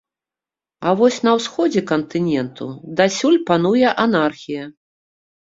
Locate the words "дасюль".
3.01-3.39